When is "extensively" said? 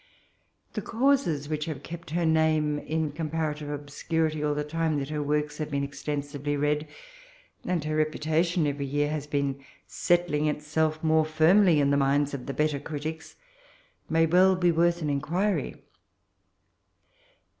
5.83-6.57